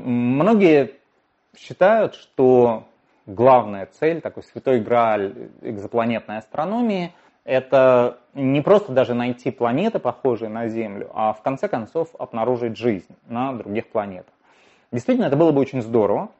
[0.00, 0.92] Многие
[1.56, 2.84] считают, что
[3.26, 7.12] главная цель, такой святой грааль экзопланетной астрономии,
[7.44, 13.14] это не просто даже найти планеты, похожие на Землю, а в конце концов обнаружить жизнь
[13.26, 14.32] на других планетах.
[14.92, 16.30] Действительно, это было бы очень здорово,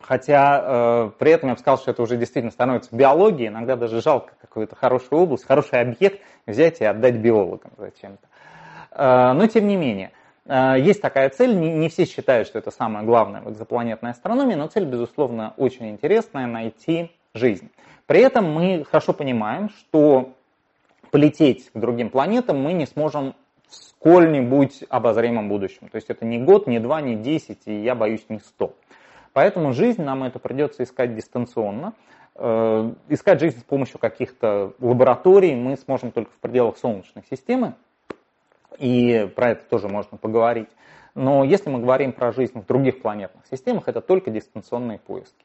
[0.00, 4.02] хотя э, при этом я бы сказал, что это уже действительно становится биологией, иногда даже
[4.02, 8.26] жалко какую-то хорошую область, хороший объект взять и отдать биологам зачем-то.
[8.90, 10.10] Э, но тем не менее,
[10.46, 14.66] есть такая цель, не, не все считают, что это самое главное в экзопланетной астрономии, но
[14.66, 17.70] цель, безусловно, очень интересная– найти жизнь.
[18.06, 20.34] При этом мы хорошо понимаем, что
[21.10, 23.34] полететь к другим планетам мы не сможем
[23.68, 25.88] в сколь-нибудь обозримом будущем.
[25.88, 28.74] То есть это не год, не два, не десять, и я боюсь не сто.
[29.32, 31.94] Поэтому жизнь нам это придется искать дистанционно.
[32.34, 37.74] Э, искать жизнь с помощью каких-то лабораторий мы сможем только в пределах Солнечной системы,
[38.78, 40.68] и про это тоже можно поговорить.
[41.14, 45.44] Но если мы говорим про жизнь в других планетных системах, это только дистанционные поиски.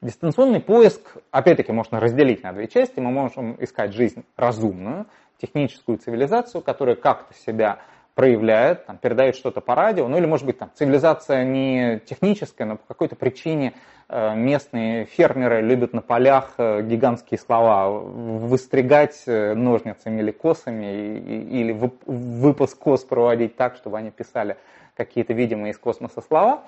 [0.00, 3.00] Дистанционный поиск, опять-таки, можно разделить на две части.
[3.00, 5.06] Мы можем искать жизнь разумную,
[5.38, 7.80] техническую цивилизацию, которая как-то себя
[8.14, 12.76] проявляет, там, передает что-то по радио, ну или может быть там цивилизация не техническая, но
[12.76, 13.74] по какой-то причине
[14.08, 21.72] э, местные фермеры любят на полях э, гигантские слова выстригать э, ножницами или косами, или
[22.06, 24.56] выпуск кос проводить так, чтобы они писали
[24.96, 26.62] какие-то видимые из космоса слова.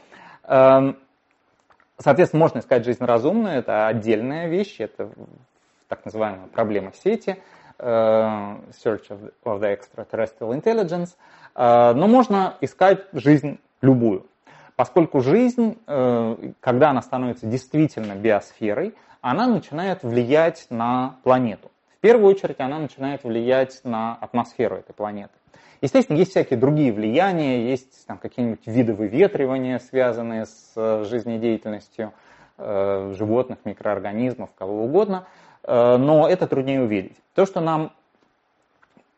[0.44, 0.96] Эм,
[1.98, 5.08] Соответственно, можно искать жизнь разумную, это отдельная вещь, это
[5.88, 7.38] так называемая проблема сети,
[7.78, 9.08] Search
[9.44, 11.16] of the Extraterrestrial Intelligence,
[11.54, 14.26] э, но можно искать жизнь любую.
[14.76, 21.70] Поскольку жизнь, э, когда она становится действительно биосферой, она начинает влиять на планету.
[21.96, 25.32] В первую очередь она начинает влиять на атмосферу этой планеты.
[25.80, 32.12] Естественно, есть всякие другие влияния, есть там, какие-нибудь виды выветривания, связанные с э, жизнедеятельностью
[32.58, 37.16] э, животных, микроорганизмов, кого угодно, э, но это труднее увидеть.
[37.34, 37.92] То, что нам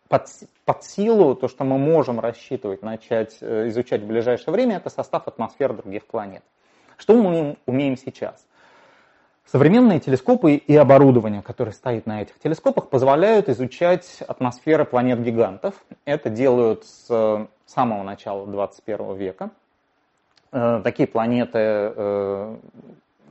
[0.09, 0.27] под,
[0.65, 5.29] под силу, то, что мы можем рассчитывать, начать э, изучать в ближайшее время, это состав
[5.29, 6.43] атмосфер других планет.
[6.97, 8.45] Что мы умеем сейчас?
[9.45, 15.75] Современные телескопы и оборудование, которое стоит на этих телескопах, позволяют изучать атмосферы планет-гигантов.
[16.05, 19.51] Это делают с самого начала 21 века.
[20.53, 22.57] Э, такие планеты, э,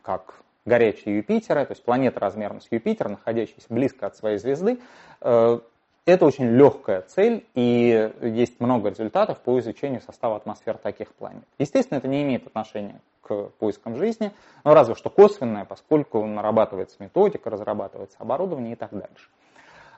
[0.01, 4.79] как горячие Юпитера, то есть планеты размером с Юпитер, находящиеся близко от своей звезды,
[5.21, 5.59] э,
[6.05, 11.43] это очень легкая цель, и есть много результатов по изучению состава атмосфер таких планет.
[11.57, 14.31] Естественно, это не имеет отношения к поискам жизни,
[14.63, 19.29] но разве что косвенное, поскольку нарабатывается методика, разрабатывается оборудование и так дальше.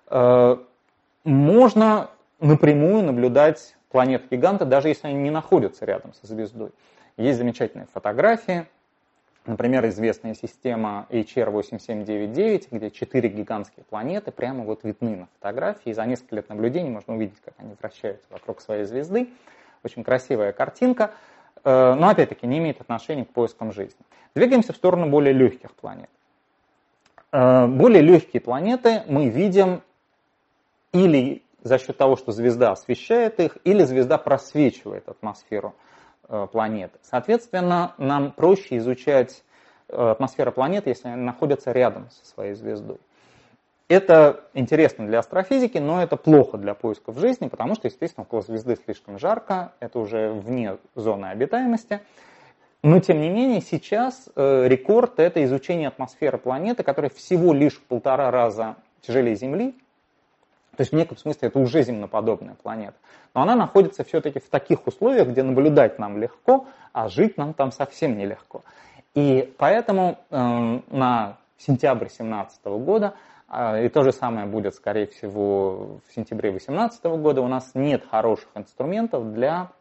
[0.08, 0.58] Э,
[1.24, 2.10] можно
[2.40, 6.72] напрямую наблюдать планеты-гиганты, даже если они не находятся рядом со звездой.
[7.18, 8.66] Есть замечательные фотографии,
[9.46, 15.90] Например, известная система HR8799, где четыре гигантские планеты прямо вот видны на фотографии.
[15.90, 19.30] И за несколько лет наблюдений можно увидеть, как они вращаются вокруг своей звезды.
[19.84, 21.12] Очень красивая картинка,
[21.64, 24.06] э, но опять-таки не имеет отношения к поискам жизни.
[24.36, 26.10] Двигаемся в сторону более легких планет.
[27.32, 29.82] Э, более легкие планеты мы видим
[30.92, 35.76] или за счет того, что звезда освещает их, или звезда просвечивает атмосферу
[36.52, 36.98] планеты.
[37.02, 39.44] Соответственно, нам проще изучать
[39.88, 42.98] э, атмосферу планеты, если они находятся рядом со своей звездой.
[43.90, 48.78] Это интересно для астрофизики, но это плохо для поисков жизни, потому что, естественно, около звезды
[48.86, 52.00] слишком жарко, это уже вне зоны обитаемости.
[52.84, 57.84] Но, тем не менее, сейчас э, рекорд– это изучение атмосферы планеты, которая всего лишь в
[57.84, 59.76] полтора раза тяжелее Земли,
[60.80, 62.96] то есть в неком смысле это уже земноподобная планета.
[63.34, 67.74] Но она находится все-таки в таких условиях, где наблюдать нам легко, а жить нам там
[67.74, 68.64] совсем нелегко.
[69.14, 73.14] И поэтому э, на сентябрь 2017 года,
[73.50, 78.06] э, и то же самое будет, скорее всего, в сентябре 2018 года, у нас нет
[78.10, 79.72] хороших инструментов для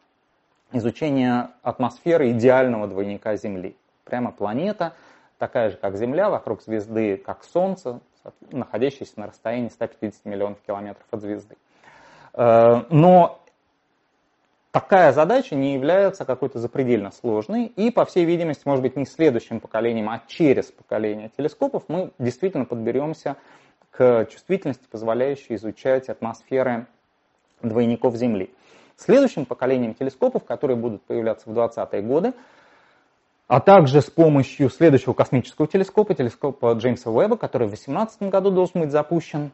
[0.73, 3.77] изучения атмосферы идеального двойника Земли.
[4.03, 4.95] Прямо планета,
[5.39, 8.00] такая же, как Земля, вокруг звезды, как Солнце,
[8.51, 11.57] находящийся на расстоянии 150 миллионов километров от звезды.
[12.35, 13.41] Э, но
[14.71, 19.61] такая задача не является какой-то запредельно сложной, и, по всей видимости, может быть, не следующим
[19.61, 23.37] поколением, а через поколение телескопов мы действительно подберемся
[23.91, 26.87] к чувствительности, позволяющей изучать атмосферы
[27.63, 28.51] двойников Земли.
[28.97, 32.33] Следующим поколением телескопов, которые будут появляться в 20-е годы,
[33.49, 38.83] а также с помощью следующего космического телескопа, телескопа Джеймса Уэбба, который в 2018 году должен
[38.83, 39.53] быть запущен,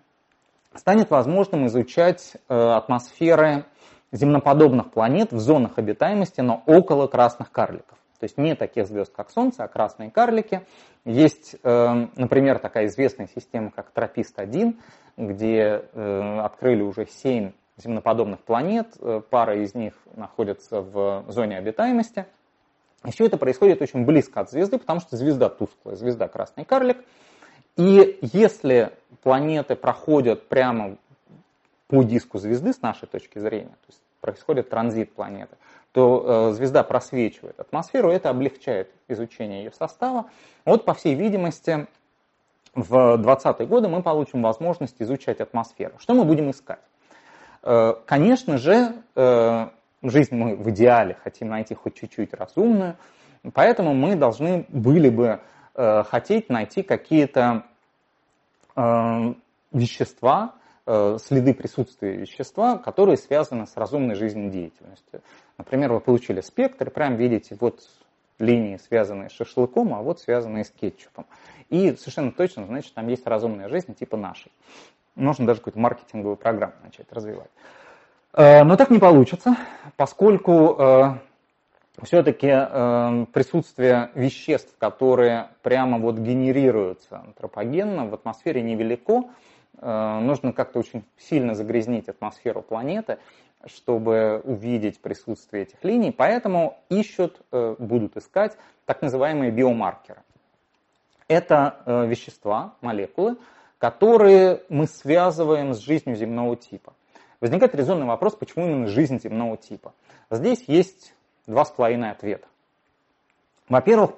[0.74, 3.66] станет возможным изучать э, атмосферы
[4.10, 7.96] земноподобных планет в зонах обитаемости, но около красных карликов.
[8.18, 10.66] То есть не таких звезд, как Солнце, а красные карлики.
[11.04, 14.74] Есть, э, например, такая известная система, как Тропист-1,
[15.16, 18.96] где э, открыли уже 7 земноподобных планет,
[19.30, 22.26] пара из них находится в зоне обитаемости.
[23.04, 26.98] И все это происходит очень близко от звезды, потому что звезда тусклая, звезда красный карлик.
[27.76, 28.92] И если
[29.22, 30.96] планеты проходят прямо
[31.88, 35.56] по диску звезды с нашей точки зрения, то есть происходит транзит планеты,
[35.92, 40.30] то э, звезда просвечивает атмосферу, это облегчает изучение ее состава.
[40.64, 41.86] Вот, по всей видимости,
[42.74, 45.94] в 20-е годы мы получим возможность изучать атмосферу.
[45.98, 46.80] Что мы будем искать?
[47.62, 49.68] Э, конечно же, э,
[50.10, 52.96] жизнь мы в идеале хотим найти хоть чуть-чуть разумную,
[53.52, 55.40] поэтому мы должны были бы
[55.74, 57.64] э, хотеть найти какие-то
[59.72, 60.54] вещества,
[60.84, 65.22] следы присутствия вещества, которые связаны с разумной жизнедеятельностью.
[65.58, 67.80] Например, вы получили спектр, прям видите, вот
[68.40, 71.26] линии, связанные с шашлыком, а вот связанные с кетчупом.
[71.70, 74.50] И совершенно точно, значит, там есть разумная жизнь типа нашей.
[75.14, 77.50] Можно даже какую-то маркетинговую программу начать развивать.
[78.36, 79.56] Э, но так не получится,
[79.96, 81.04] поскольку э,
[82.02, 89.24] все-таки э, присутствие веществ, которые прямо вот генерируются антропогенно, в атмосфере невелико.
[89.80, 93.18] Нужно как-то очень сильно загрязнить атмосферу планеты,
[93.66, 96.12] чтобы увидеть присутствие этих линий.
[96.12, 100.22] Поэтому ищут, будут искать так называемые биомаркеры.
[101.26, 103.36] Это вещества, молекулы,
[103.78, 106.92] которые мы связываем с жизнью земного типа.
[107.44, 109.92] Возникает резонный вопрос, почему именно жизнь земного типа.
[110.30, 111.12] Здесь есть
[111.46, 112.46] два с половиной ответа.
[113.68, 114.12] Во-первых,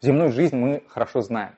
[0.00, 1.54] земную жизнь мы хорошо знаем.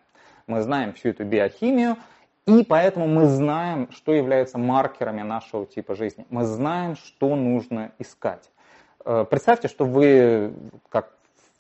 [0.47, 1.97] Мы знаем всю эту биохимию,
[2.45, 6.27] и поэтому мы знаем, что является маркерами нашего типа жизни.
[6.29, 8.51] Мы знаем, что нужно искать.
[9.07, 10.53] Э, представьте, что вы,
[10.91, 11.11] как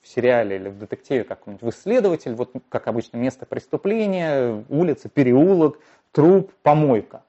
[0.03, 5.79] в сериале или в детективе какой-нибудь, вы следователь, вот как обычно место преступления, улица, переулок,
[6.13, 7.23] труп, помойка.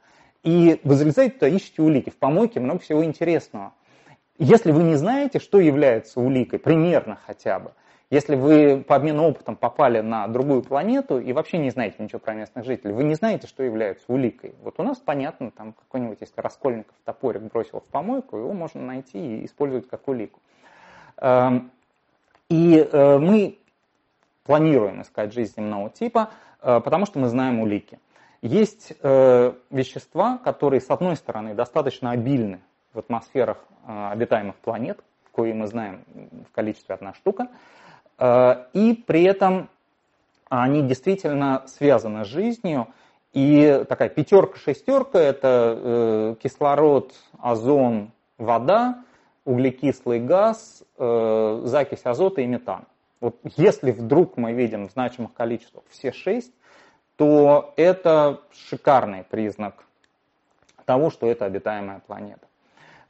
[0.45, 2.11] И вы залезаете туда, ищете улики.
[2.11, 3.73] В помойке много всего интересного.
[4.37, 7.71] Если вы не знаете, что является уликой, примерно хотя бы,
[8.11, 12.35] если вы по обмену опытом попали на другую планету и вообще не знаете ничего про
[12.35, 14.53] местных жителей, вы не знаете, что является уликой.
[14.61, 19.39] Вот у нас понятно, там какой-нибудь, если Раскольников топорик бросил в помойку, его можно найти
[19.39, 20.39] и использовать как улику.
[21.17, 21.71] Эм,
[22.49, 23.57] и э, мы
[24.43, 26.29] планируем искать жизнь земного типа,
[26.61, 27.97] э, потому что мы знаем улики.
[28.45, 32.61] Есть э, вещества, которые, с одной стороны, достаточно обильны
[32.93, 33.57] в атмосферах
[33.87, 34.99] обитаемых планет,
[35.31, 36.03] кои мы знаем
[36.49, 37.49] в количестве одна штука,
[38.73, 39.69] и при этом
[40.49, 42.87] они действительно связаны с жизнью,
[43.33, 49.03] и такая пятерка-шестерка– это кислород, озон, вода,
[49.43, 52.85] углекислый газ, э, закись азота и метан.
[53.21, 56.53] Вот если вдруг мы видим в значимых количествах все шесть,
[57.17, 59.85] то это шикарный признак
[60.85, 62.47] того, что это обитаемая планета.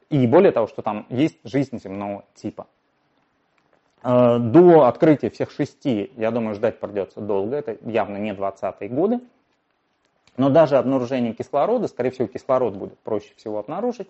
[0.08, 2.66] И более того, что там есть жизнь земного типа.
[4.02, 9.20] Э, до открытия всех шести, я думаю, ждать придется долго, это явно не 20-е годы.
[10.36, 14.08] Но даже обнаружение кислорода, скорее всего, кислород будет проще всего обнаружить,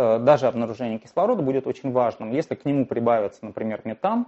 [0.00, 2.30] Э, даже обнаружение кислорода будет очень важным.
[2.30, 4.26] Если к нему прибавится, например, метан,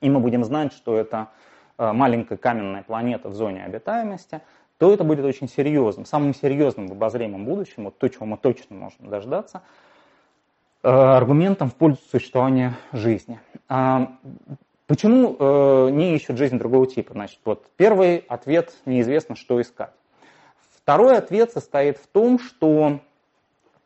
[0.00, 1.30] и мы будем знать, что это
[1.78, 4.40] маленькая каменная планета в зоне обитаемости,
[4.78, 8.76] то это будет очень серьезным, самым серьезным в обозримом будущем, вот то, чего мы точно
[8.76, 9.62] можем дождаться,
[10.82, 13.40] э, аргументом в пользу существования жизни.
[13.68, 14.12] А
[14.86, 17.14] почему не ищут жизнь другого типа?
[17.14, 19.92] Значит, вот первый ответ неизвестно, что искать.
[20.84, 23.00] Второй ответ состоит в том, что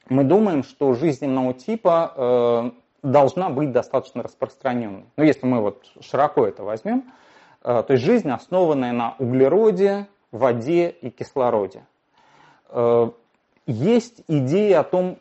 [0.09, 2.71] мы думаем, что жизнь земного типа э,
[3.03, 5.05] должна быть достаточно распространенной.
[5.17, 7.11] Ну, если мы вот широко это возьмем, э,
[7.83, 11.85] то есть жизнь, основанная на углероде, воде и кислороде.
[12.71, 13.11] Э,
[13.67, 15.19] есть идея о том,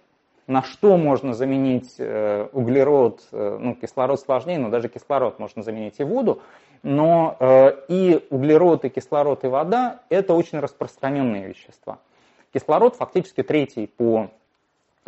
[0.48, 6.00] на что можно заменить э, углерод, э, ну, кислород сложнее, но даже кислород можно заменить
[6.00, 6.42] и воду,
[6.84, 12.00] но э, и углерод, и кислород, и вода– это очень распространенные вещества.
[12.54, 14.30] Кислород фактически третий по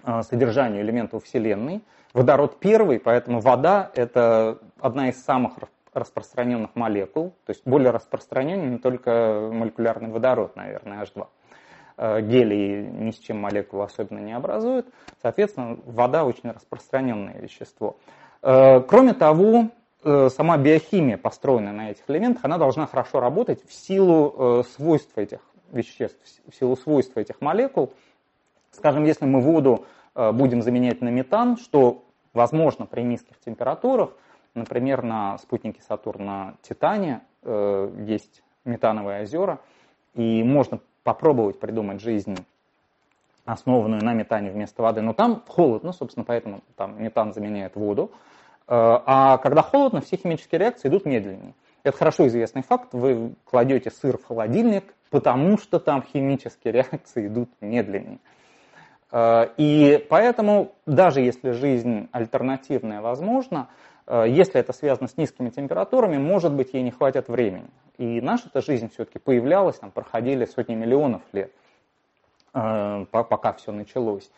[0.03, 1.81] Э, содержанию элементов Вселенной.
[2.13, 5.57] Водород первый, поэтому вода– это одна из самых
[5.93, 11.27] распространенных молекул, то есть более распространенный только молекулярный водород, наверное, H2.
[11.97, 14.85] Э, гелий ни с чем молекулу особенно не образует.
[15.21, 17.97] Соответственно, вода очень распространенное вещество.
[18.41, 19.69] Э, кроме того,
[20.01, 25.41] сама биохимия, построенная на этих элементах, она должна хорошо работать в силу свойств этих
[25.73, 26.17] веществ,
[26.49, 27.93] в силу свойств этих молекул–
[28.71, 34.11] Скажем, если мы воду будем заменять на метан, что возможно при низких температурах.
[34.55, 39.59] Например, на спутнике Сатурна Титане есть метановые озера,
[40.15, 42.35] и можно попробовать придумать жизнь,
[43.45, 45.01] основанную на метане вместо воды.
[45.01, 48.11] Но там холодно, собственно, поэтому там метан заменяет воду.
[48.67, 51.53] А когда холодно, все химические реакции идут медленнее.
[51.83, 52.89] Это хорошо известный факт.
[52.91, 58.19] Вы кладете сыр в холодильник, потому что там химические реакции идут медленнее.
[59.11, 66.17] Э, и поэтому, даже если жизнь альтернативная возможна, э, если это связано с низкими температурами,
[66.17, 67.69] может быть, ей не хватит времени.
[67.99, 71.51] И наша эта жизнь все-таки появлялась, там проходили сотни миллионов лет,
[72.53, 74.31] э, пока все началось.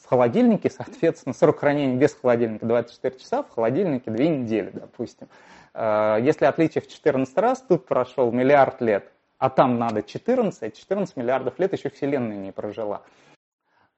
[0.00, 5.28] В холодильнике, соответственно, срок хранения без холодильника 24 часа, в холодильнике 2 недели, допустим.
[5.74, 11.16] Э, если отличие в 14 раз, тут прошел миллиард лет, а там надо 14, 14
[11.16, 13.02] миллиардов лет еще Вселенная не прожила.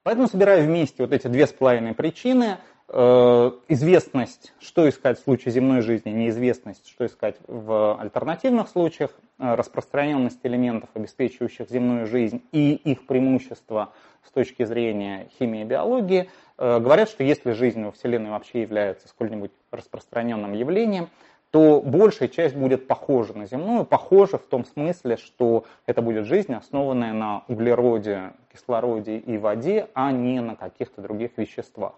[0.03, 2.59] Поэтому собираю вместе вот эти две с половиной причины.
[2.91, 9.55] Э, известность, что искать в случае земной жизни, неизвестность, что искать в альтернативных случаях, э,
[9.55, 13.93] распространенность элементов, обеспечивающих земную жизнь, и их преимущества
[14.27, 19.53] с точки зрения химии и биологии, говорят, что если жизнь во Вселенной вообще является сколь-нибудь
[19.71, 21.09] распространенным явлением,
[21.51, 26.53] то большая часть будет похожа на земную, похожа в том смысле, что это будет жизнь,
[26.53, 31.95] основанная на углероде, кислороде и воде, а не на каких-то других веществах.